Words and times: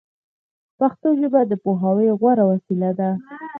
پښتو 0.79 1.07
ژبه 1.19 1.41
د 1.47 1.53
پوهاوي 1.63 2.09
غوره 2.19 2.43
وسیله 2.51 2.91
ده 2.99 3.09